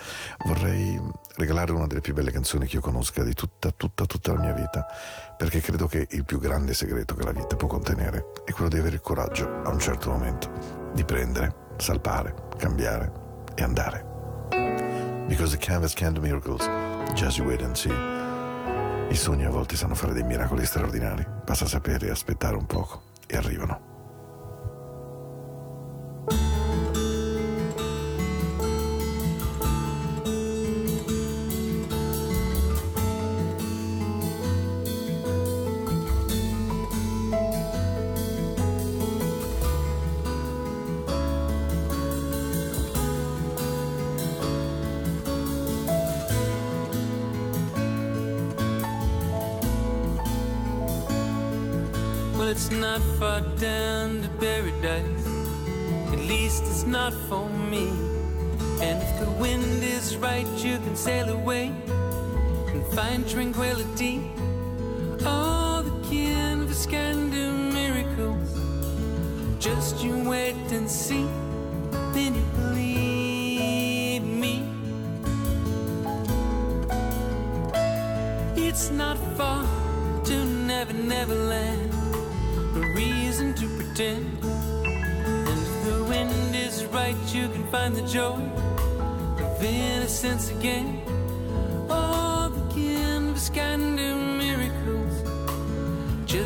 vorrei 0.44 1.00
regalare 1.36 1.72
una 1.72 1.86
delle 1.86 2.00
più 2.00 2.14
belle 2.14 2.30
canzoni 2.30 2.66
che 2.66 2.76
io 2.76 2.82
conosca 2.82 3.22
di 3.24 3.34
tutta, 3.34 3.72
tutta, 3.74 4.04
tutta 4.04 4.32
la 4.34 4.40
mia 4.40 4.52
vita, 4.52 4.86
perché 5.36 5.60
credo 5.60 5.86
che 5.86 6.06
il 6.10 6.24
più 6.24 6.38
grande 6.38 6.74
segreto 6.74 7.14
che 7.14 7.24
la 7.24 7.32
vita 7.32 7.56
può 7.56 7.66
contenere 7.66 8.11
è 8.18 8.52
quello 8.52 8.68
di 8.68 8.78
avere 8.78 8.96
il 8.96 9.00
coraggio 9.00 9.62
a 9.62 9.70
un 9.70 9.78
certo 9.78 10.10
momento 10.10 10.50
di 10.92 11.04
prendere, 11.04 11.54
salpare, 11.76 12.34
cambiare 12.56 13.12
e 13.54 13.62
andare. 13.62 14.10
Because 15.26 15.56
the 15.56 15.64
canvas 15.64 15.94
can 15.94 16.12
do 16.12 16.20
miracles, 16.20 16.68
just 17.14 17.38
you 17.38 17.46
wait 17.46 17.62
and 17.62 17.74
see. 17.74 17.92
I 19.08 19.14
sogni 19.14 19.44
a 19.44 19.50
volte 19.50 19.76
sanno 19.76 19.94
fare 19.94 20.12
dei 20.12 20.24
miracoli 20.24 20.64
straordinari, 20.64 21.26
basta 21.44 21.66
sapere 21.66 22.10
aspettare 22.10 22.56
un 22.56 22.66
poco 22.66 23.02
e 23.26 23.36
arrivano. 23.36 23.91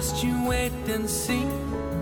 Just 0.07 0.23
you 0.23 0.47
wait 0.47 0.71
and 0.87 1.11
see. 1.11 1.95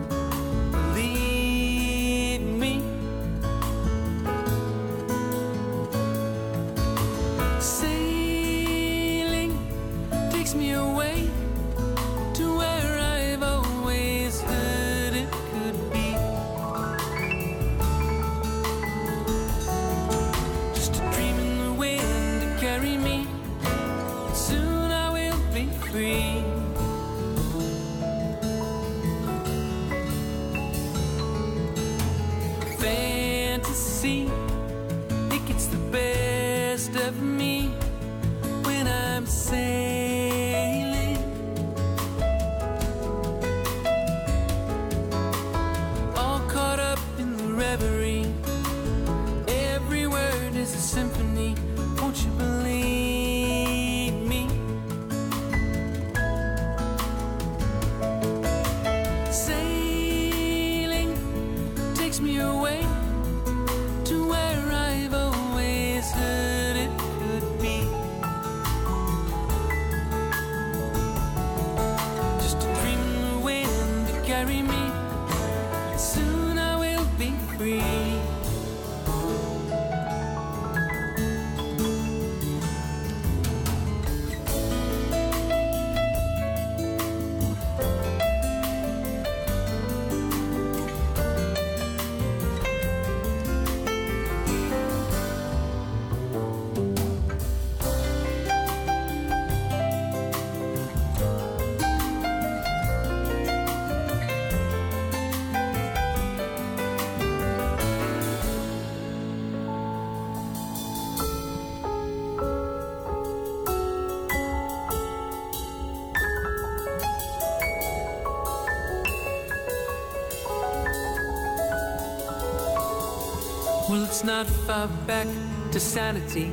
Well, 123.95 124.07
it's 124.07 124.25
not 124.25 124.49
far 124.49 124.89
back 125.07 125.29
to 125.71 125.79
sanity. 125.79 126.51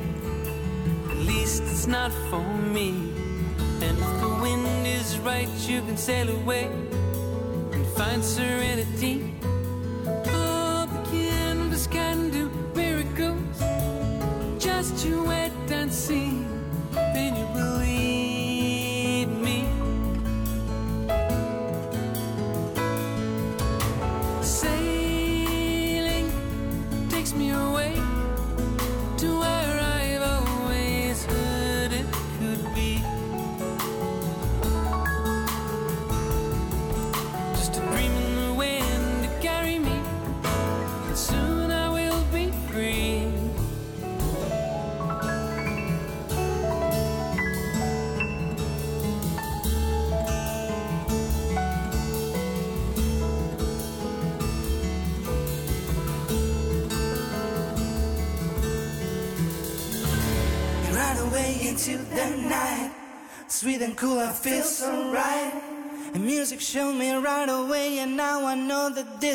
At 1.10 1.16
least 1.16 1.64
it's 1.64 1.88
not 1.88 2.12
for 2.30 2.40
me. 2.40 2.90
And 3.82 3.98
if 3.98 4.20
the 4.20 4.38
wind 4.40 4.86
is 4.86 5.18
right, 5.18 5.48
you 5.66 5.80
can 5.80 5.96
sail 5.96 6.28
away 6.28 6.66
and 7.72 7.84
find 7.96 8.22
serenity. 8.22 9.34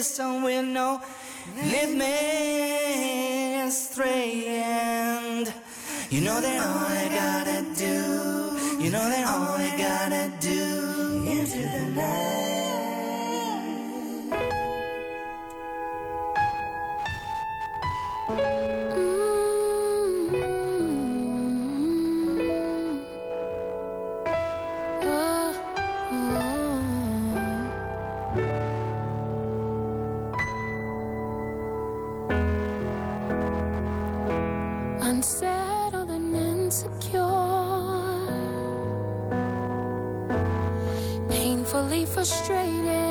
Song 0.04 0.44
will 0.44 0.64
know. 0.64 1.02
Lead 1.64 1.98
me 1.98 3.62
astray, 3.62 4.46
and 4.48 5.54
you 6.10 6.22
know 6.22 6.40
that 6.42 6.60
all 6.62 6.86
I 6.86 7.08
gotta 7.10 7.62
do, 7.76 8.84
you 8.84 8.92
know 8.92 9.08
that 9.10 9.26
all 9.28 9.56
I 9.56 9.72
gotta 9.78 10.32
do 10.40 11.24
into 11.26 11.60
the 11.60 11.86
night. 11.96 12.57
Unsettled 35.18 36.12
and 36.12 36.36
insecure, 36.36 37.22
painfully 41.28 42.06
frustrated. 42.06 43.07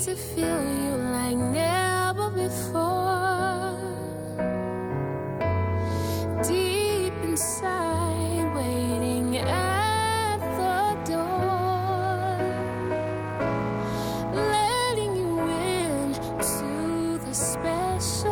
To 0.00 0.14
feel 0.14 0.62
you 0.62 0.96
like 1.10 1.36
never 1.36 2.30
before. 2.30 3.76
Deep 6.44 7.12
inside, 7.24 8.54
waiting 8.54 9.38
at 9.38 10.38
the 10.60 11.10
door. 11.10 12.38
Letting 14.32 15.16
you 15.16 15.40
in 15.40 16.12
to 16.12 17.18
the 17.26 17.34
special 17.34 18.27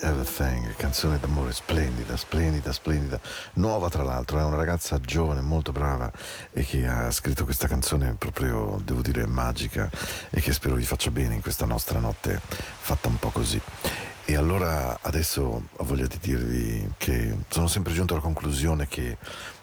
everything. 0.00 0.74
Canzone 0.76 1.18
d'amore 1.18 1.52
splendida, 1.52 2.16
splendida, 2.16 2.72
splendida. 2.72 3.20
Nuova 3.54 3.88
tra 3.88 4.02
l'altro, 4.02 4.38
è 4.38 4.44
una 4.44 4.56
ragazza 4.56 4.98
giovane, 5.00 5.40
molto 5.40 5.72
brava 5.72 6.10
e 6.52 6.64
che 6.64 6.86
ha 6.86 7.10
scritto 7.10 7.44
questa 7.44 7.66
canzone 7.66 8.14
proprio, 8.18 8.80
devo 8.84 9.00
dire, 9.00 9.26
magica 9.26 9.90
e 10.30 10.40
che 10.40 10.52
spero 10.52 10.74
vi 10.74 10.84
faccia 10.84 11.10
bene 11.10 11.34
in 11.34 11.40
questa 11.40 11.66
nostra 11.66 11.98
notte 11.98 12.40
fatta 12.42 13.08
un 13.08 13.18
po' 13.18 13.30
così. 13.30 13.60
E 14.24 14.36
allora 14.36 14.98
adesso 15.00 15.62
ho 15.74 15.84
voglia 15.84 16.06
di 16.06 16.18
dirvi 16.20 16.92
che 16.98 17.36
sono 17.48 17.66
sempre 17.66 17.92
giunto 17.92 18.12
alla 18.14 18.22
conclusione 18.22 18.86
che 18.86 19.16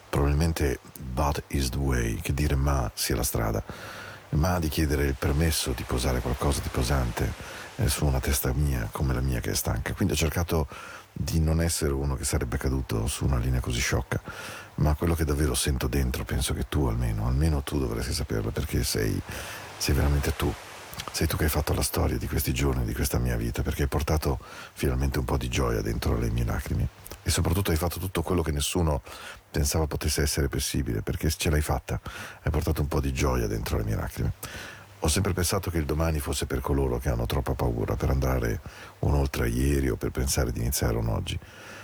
probabilmente 0.09 0.79
but 0.97 1.43
is 1.47 1.69
the 1.69 1.77
way, 1.77 2.15
che 2.15 2.33
dire 2.33 2.55
ma 2.55 2.89
sia 2.93 3.15
la 3.15 3.23
strada 3.23 3.63
ma 4.29 4.59
di 4.59 4.67
chiedere 4.67 5.05
il 5.05 5.15
permesso 5.17 5.71
di 5.71 5.83
posare 5.83 6.19
qualcosa 6.19 6.59
di 6.61 6.69
posante 6.69 7.31
su 7.85 8.05
una 8.05 8.19
testa 8.19 8.53
mia 8.53 8.87
come 8.91 9.13
la 9.13 9.21
mia 9.21 9.39
che 9.39 9.51
è 9.51 9.55
stanca. 9.55 9.93
Quindi 9.93 10.13
ho 10.13 10.17
cercato 10.17 10.67
di 11.11 11.39
non 11.39 11.61
essere 11.61 11.93
uno 11.93 12.15
che 12.15 12.25
sarebbe 12.25 12.57
caduto 12.57 13.07
su 13.07 13.25
una 13.25 13.37
linea 13.37 13.59
così 13.59 13.79
sciocca, 13.79 14.21
ma 14.75 14.95
quello 14.95 15.15
che 15.15 15.25
davvero 15.25 15.53
sento 15.53 15.87
dentro, 15.87 16.23
penso 16.25 16.53
che 16.53 16.67
tu 16.67 16.85
almeno, 16.85 17.27
almeno 17.27 17.61
tu 17.61 17.79
dovresti 17.79 18.13
saperlo 18.13 18.51
perché 18.51 18.83
sei, 18.83 19.19
sei 19.77 19.95
veramente 19.95 20.35
tu. 20.35 20.53
Sei 21.11 21.27
tu 21.27 21.35
che 21.35 21.43
hai 21.45 21.49
fatto 21.49 21.73
la 21.73 21.81
storia 21.81 22.17
di 22.17 22.27
questi 22.27 22.53
giorni, 22.53 22.85
di 22.85 22.93
questa 22.93 23.17
mia 23.19 23.35
vita, 23.35 23.61
perché 23.61 23.83
hai 23.83 23.87
portato 23.87 24.39
finalmente 24.73 25.19
un 25.19 25.25
po' 25.25 25.37
di 25.37 25.49
gioia 25.49 25.81
dentro 25.81 26.17
le 26.17 26.29
mie 26.29 26.45
lacrime 26.45 27.03
e 27.27 27.31
soprattutto 27.31 27.71
hai 27.71 27.77
fatto 27.77 27.97
tutto 27.97 28.21
quello 28.21 28.43
che 28.43 28.51
nessuno 28.51 29.01
pensava 29.49 29.87
potesse 29.87 30.21
essere 30.21 30.47
possibile, 30.47 31.01
perché 31.01 31.31
ce 31.31 31.49
l'hai 31.49 31.61
fatta, 31.61 31.99
hai 32.43 32.51
portato 32.51 32.81
un 32.81 32.87
po' 32.87 33.01
di 33.01 33.11
gioia 33.11 33.47
dentro 33.47 33.77
le 33.77 33.83
mie 33.83 33.95
lacrime. 33.95 34.33
Ho 34.99 35.07
sempre 35.07 35.33
pensato 35.33 35.69
che 35.69 35.77
il 35.77 35.85
domani 35.85 36.19
fosse 36.19 36.45
per 36.45 36.61
coloro 36.61 36.97
che 36.97 37.09
hanno 37.09 37.25
troppa 37.25 37.53
paura 37.53 37.95
per 37.95 38.09
andare 38.09 38.59
un 38.99 39.13
oltre 39.13 39.43
a 39.43 39.47
ieri 39.47 39.89
o 39.89 39.95
per 39.95 40.11
pensare 40.11 40.51
di 40.51 40.59
iniziare 40.61 40.97
un 40.97 41.07
oggi. 41.07 41.37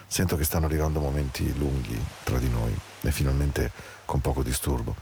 Sento 0.07 0.35
che 0.35 0.43
stanno 0.43 0.65
arrivando 0.65 0.99
momenti 0.99 1.55
lunghi 1.57 1.99
tra 2.23 2.37
di 2.37 2.49
noi 2.49 2.77
e 3.01 3.11
finalmente 3.11 3.71
con 4.05 4.21
poco 4.21 4.43
disturbo. 4.43 4.95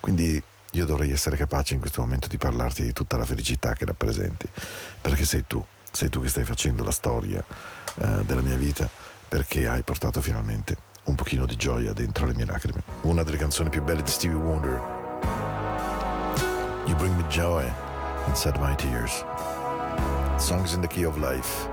Quindi 0.00 0.42
io 0.72 0.86
dovrei 0.86 1.10
essere 1.10 1.36
capace 1.36 1.74
in 1.74 1.80
questo 1.80 2.00
momento 2.00 2.28
di 2.28 2.36
parlarti 2.36 2.82
di 2.82 2.92
tutta 2.92 3.16
la 3.16 3.24
felicità 3.24 3.72
che 3.74 3.84
rappresenti, 3.84 4.48
perché 5.00 5.24
sei 5.24 5.44
tu, 5.46 5.64
sei 5.90 6.08
tu 6.08 6.20
che 6.20 6.28
stai 6.28 6.44
facendo 6.44 6.82
la 6.82 6.90
storia 6.90 7.44
eh, 7.96 8.24
della 8.24 8.40
mia 8.40 8.56
vita, 8.56 8.88
perché 9.28 9.68
hai 9.68 9.82
portato 9.82 10.20
finalmente 10.20 10.76
un 11.04 11.14
pochino 11.14 11.46
di 11.46 11.56
gioia 11.56 11.92
dentro 11.92 12.26
le 12.26 12.34
mie 12.34 12.46
lacrime. 12.46 12.82
Una 13.02 13.22
delle 13.22 13.36
canzoni 13.36 13.68
più 13.68 13.82
belle 13.82 14.02
di 14.02 14.10
Stevie 14.10 14.36
Wonder. 14.36 15.63
You 16.86 16.94
bring 16.96 17.16
me 17.16 17.24
joy 17.30 17.64
inside 18.28 18.60
my 18.60 18.74
tears. 18.74 19.24
Songs 20.36 20.74
in 20.74 20.82
the 20.82 20.86
Key 20.86 21.04
of 21.04 21.16
Life. 21.16 21.66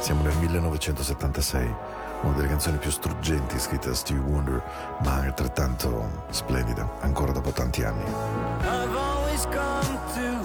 Siamo 0.00 0.22
nel 0.22 0.36
1976, 0.36 1.74
una 2.22 2.34
delle 2.36 2.46
canzoni 2.46 2.78
più 2.78 2.90
struggenti 2.90 3.58
scritte 3.58 3.88
da 3.88 3.94
Stevie 3.94 4.22
Wonder, 4.22 4.62
ma 5.02 5.14
altrettanto 5.14 6.08
splendida, 6.30 6.88
ancora 7.00 7.32
dopo 7.32 7.50
tanti 7.50 7.82
anni. 7.82 8.04
I've 8.04 8.96
always 8.96 9.44
come 9.46 9.98
to 10.14 10.38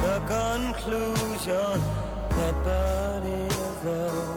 the 0.00 0.20
conclusion 0.26 1.82
that 2.36 2.54
but 2.62 3.24
is 3.24 3.56
the 3.82 4.33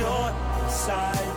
your 0.00 0.32
side. 0.70 1.29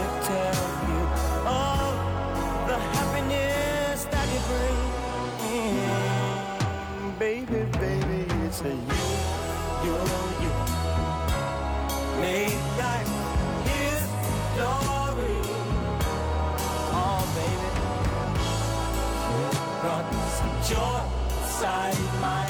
Should 0.00 0.22
tell 0.22 0.54
you 0.88 1.00
all 1.46 1.92
the 2.68 2.78
happiness 2.96 4.04
that 4.06 4.26
you 4.32 4.40
bring. 4.48 4.78
Baby, 7.18 7.60
baby, 7.78 8.20
it's 8.46 8.62
you 8.62 8.70
you, 9.84 9.94
you 10.42 10.52
made 12.20 12.60
life. 12.78 13.10
Oh, 16.92 17.22
baby, 17.36 17.70
you 19.30 19.46
brought 19.82 20.08
some 20.38 20.56
joy 20.70 21.00
inside 21.42 22.00
my 22.22 22.46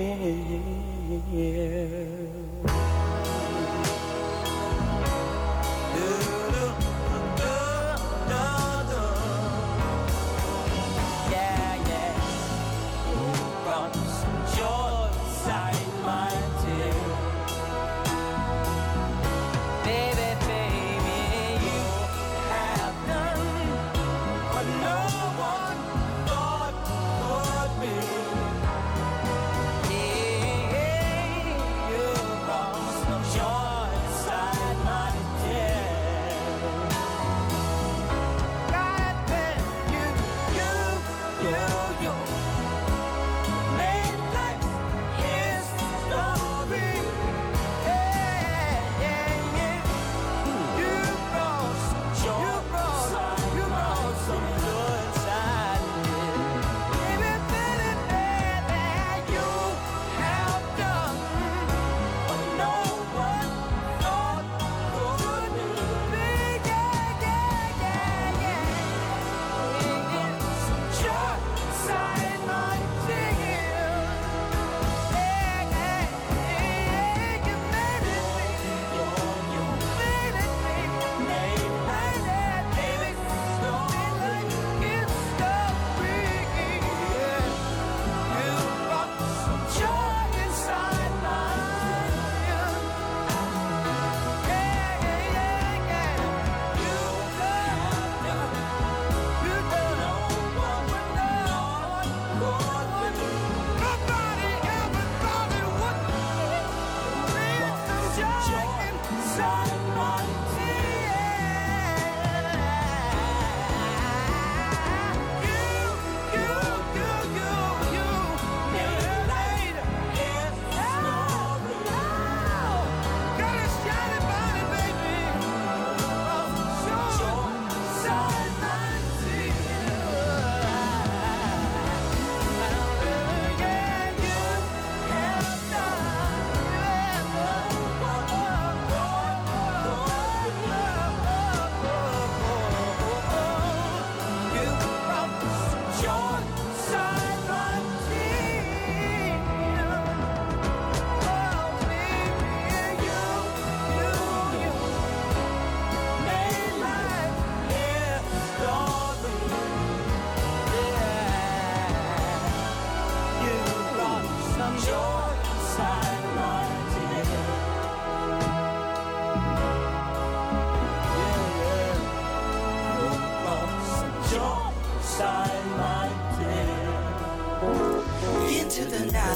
my 0.00 0.39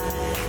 night. 0.02 0.43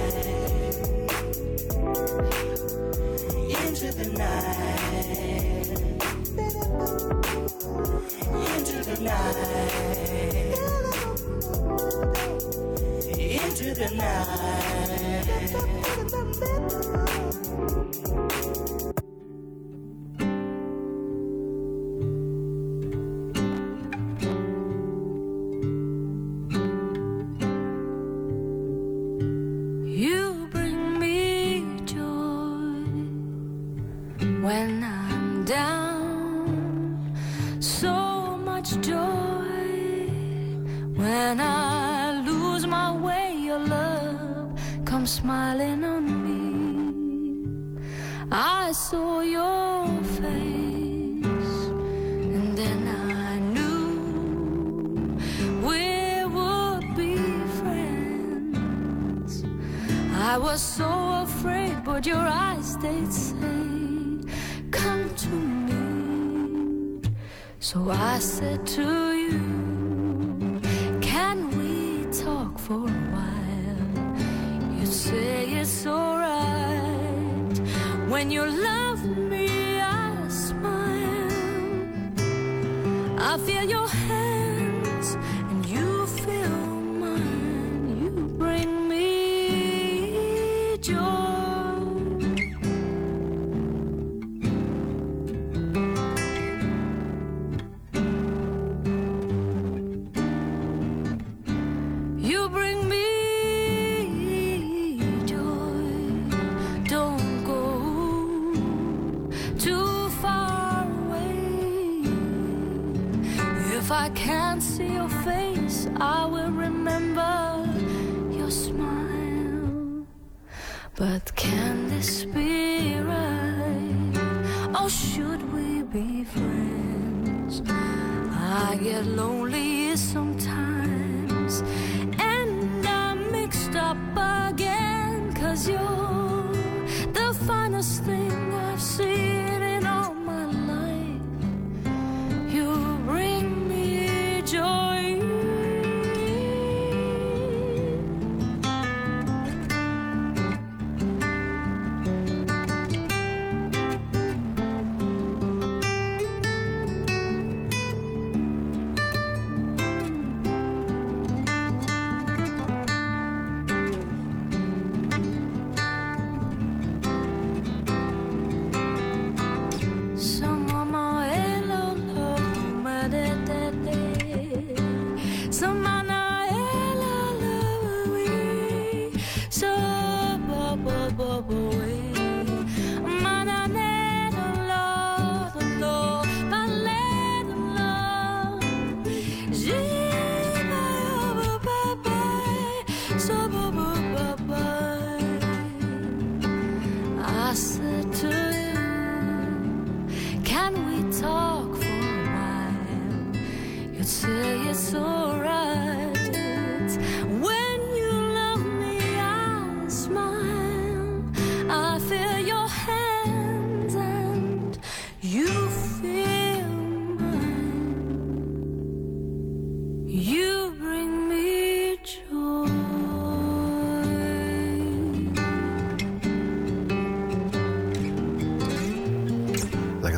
I 114.05 114.09
can't 114.09 114.61
see 114.61 114.93
your 114.93 115.09
face, 115.09 115.87
I 115.97 116.27
will 116.27 116.51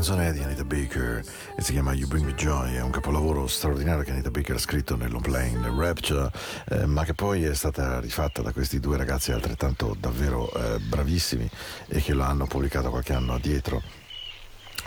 canzone 0.08 0.30
è 0.30 0.32
di 0.32 0.42
Anita 0.42 0.64
Baker 0.64 1.22
e 1.58 1.62
si 1.62 1.74
chiama 1.74 1.92
You 1.92 2.08
Bring 2.08 2.26
Me 2.26 2.34
Joy, 2.34 2.76
è 2.76 2.82
un 2.82 2.92
capolavoro 2.92 3.46
straordinario 3.48 4.04
che 4.04 4.12
Anita 4.12 4.32
Baker 4.32 4.56
ha 4.56 4.60
scritto 4.60 4.96
nell'on 4.96 5.20
plane 5.20 5.70
Rapture, 5.76 6.32
eh, 6.70 6.86
ma 6.86 7.04
che 7.04 7.14
poi 7.14 7.44
è 7.44 7.54
stata 7.54 8.00
rifatta 8.00 8.42
da 8.42 8.54
questi 8.54 8.80
due 8.80 8.96
ragazzi 8.96 9.34
altrettanto 9.34 9.98
davvero 10.00 10.50
eh, 10.54 10.80
bravissimi 10.80 11.50
e 11.88 12.00
che 12.00 12.14
l'hanno 12.14 12.46
pubblicato 12.46 12.90
qualche 12.90 13.12
anno 13.12 13.34
addietro. 13.34 14.07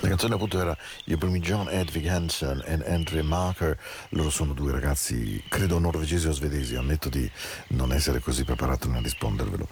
La 0.00 0.08
canzone 0.08 0.34
appunto 0.34 0.58
era 0.58 0.74
Bring 1.04 1.30
Me 1.30 1.40
John 1.40 1.68
Edvig 1.68 2.06
Hansen 2.06 2.62
e 2.64 2.90
Andre 2.90 3.20
Marker, 3.20 3.78
loro 4.10 4.30
sono 4.30 4.54
due 4.54 4.72
ragazzi 4.72 5.42
credo 5.46 5.78
norvegesi 5.78 6.26
o 6.26 6.32
svedesi, 6.32 6.74
ammetto 6.74 7.10
di 7.10 7.30
non 7.68 7.92
essere 7.92 8.20
così 8.20 8.44
preparato 8.44 8.88
nel 8.88 9.02
rispondervelo, 9.02 9.68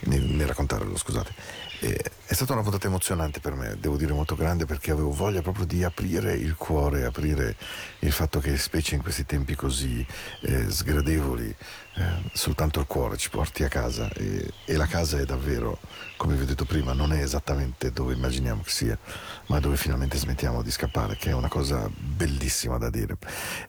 nel 0.00 0.46
raccontarvelo 0.46 0.96
scusate. 0.98 1.32
E 1.80 1.98
è 2.26 2.34
stata 2.34 2.52
una 2.52 2.62
puntata 2.62 2.88
emozionante 2.88 3.40
per 3.40 3.54
me, 3.54 3.76
devo 3.80 3.96
dire 3.96 4.12
molto 4.12 4.34
grande 4.34 4.66
perché 4.66 4.90
avevo 4.90 5.12
voglia 5.12 5.40
proprio 5.40 5.64
di 5.64 5.82
aprire 5.82 6.34
il 6.34 6.56
cuore, 6.56 7.06
aprire 7.06 7.56
il 8.00 8.12
fatto 8.12 8.38
che 8.38 8.58
specie 8.58 8.96
in 8.96 9.02
questi 9.02 9.24
tempi 9.24 9.54
così 9.54 10.06
eh, 10.42 10.70
sgradevoli, 10.70 11.56
eh, 11.94 12.30
soltanto 12.32 12.80
il 12.80 12.86
cuore 12.86 13.16
ci 13.16 13.30
porti 13.30 13.64
a 13.64 13.68
casa 13.68 14.08
e, 14.12 14.48
e 14.64 14.76
la 14.76 14.86
casa 14.86 15.18
è 15.18 15.24
davvero, 15.24 15.78
come 16.16 16.36
vi 16.36 16.42
ho 16.42 16.46
detto 16.46 16.64
prima, 16.64 16.92
non 16.92 17.12
è 17.12 17.20
esattamente 17.20 17.90
dove 17.92 18.14
immaginiamo 18.14 18.62
che 18.62 18.70
sia, 18.70 18.98
ma 19.46 19.58
dove 19.60 19.76
finalmente 19.76 20.16
smettiamo 20.16 20.62
di 20.62 20.70
scappare, 20.70 21.16
che 21.16 21.30
è 21.30 21.34
una 21.34 21.48
cosa 21.48 21.90
bellissima 21.92 22.78
da 22.78 22.90
dire. 22.90 23.16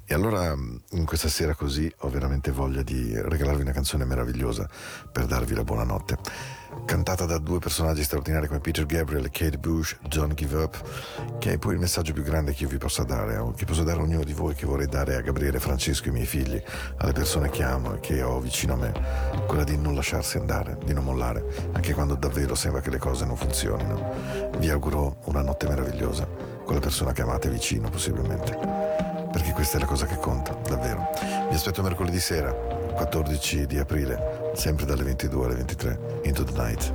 E 0.06 0.14
allora 0.14 0.54
in 0.54 1.06
questa 1.06 1.30
sera 1.30 1.56
così 1.56 1.92
ho 2.00 2.10
veramente 2.10 2.52
voglia 2.52 2.84
di 2.84 3.12
regalarvi 3.20 3.62
una 3.62 3.72
canzone 3.72 4.06
meravigliosa 4.06 4.70
per 5.12 5.26
darvi 5.26 5.56
la 5.56 5.64
buonanotte 5.64 6.60
cantata 6.86 7.26
da 7.26 7.38
due 7.38 7.60
personaggi 7.60 8.04
straordinari 8.04 8.48
come 8.48 8.60
Peter 8.60 8.86
Gabriel 8.86 9.26
e 9.26 9.30
Kate 9.30 9.58
Bush, 9.58 9.98
Don't 10.08 10.34
Give 10.34 10.56
Up, 10.56 11.38
che 11.40 11.54
è 11.54 11.58
poi 11.58 11.74
il 11.74 11.80
messaggio 11.80 12.14
più 12.14 12.24
grande 12.24 12.54
che 12.54 12.64
io 12.64 12.70
vi 12.70 12.78
possa 12.78 13.04
dare, 13.04 13.42
che 13.56 13.66
posso 13.66 13.84
dare 13.84 14.00
a 14.00 14.04
ognuno 14.04 14.24
di 14.24 14.34
voi, 14.34 14.56
che 14.56 14.66
vorrei 14.66 14.88
dare 14.88 15.16
a 15.16 15.22
Gabriele, 15.22 15.60
Francesco, 15.60 16.10
i 16.10 16.12
miei 16.12 16.26
figli, 16.26 16.62
alle 16.98 17.12
persone 17.12 17.50
che 17.50 17.64
amo 17.64 17.96
e 17.96 18.00
che 18.00 18.22
ho 18.22 18.40
vicino 18.40 18.74
a 18.74 18.78
me, 18.78 18.94
quella 19.48 19.64
di 19.64 19.78
non 19.78 19.96
lasciarsi 19.96 20.38
andare, 20.38 20.78
di 20.84 20.94
non 20.94 21.04
mollare, 21.04 21.70
anche 21.72 21.94
quando 21.94 22.16
davvero 22.16 22.56
sembra 22.56 22.82
che 22.82 22.90
le 22.90 22.98
cose 22.98 23.26
non 23.26 23.38
funzionino. 23.38 24.50
Vi 24.58 24.70
auguro 24.70 25.18
una 25.26 25.42
notte 25.42 25.68
meravigliosa 25.68 26.28
con 26.64 26.76
la 26.76 26.82
persona 26.82 27.12
che 27.12 27.22
amate 27.22 27.50
vicino, 27.50 27.90
possibilmente, 27.90 28.58
perché 29.32 29.52
questa 29.52 29.78
è 29.78 29.80
la 29.80 29.88
cosa 29.88 30.06
che 30.06 30.18
conta, 30.18 30.54
davvero. 30.68 31.10
Vi 31.50 31.56
aspetto 31.56 31.82
mercoledì 31.82 32.20
sera, 32.20 32.81
14 32.94 33.66
di 33.66 33.78
aprile, 33.78 34.52
sempre 34.56 34.86
dalle 34.86 35.04
22 35.04 35.46
alle 35.46 35.56
23, 35.56 36.00
Into 36.24 36.44
the 36.44 36.52
Night. 36.54 36.94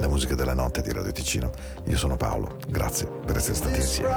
La 0.00 0.08
musica 0.08 0.34
della 0.34 0.54
notte 0.54 0.82
di 0.82 0.92
Radio 0.92 1.12
Ticino. 1.12 1.50
Io 1.84 1.96
sono 1.96 2.16
Paolo, 2.16 2.56
grazie 2.68 3.06
per 3.06 3.36
essere 3.36 3.54
stati 3.54 3.76
insieme. 3.76 4.08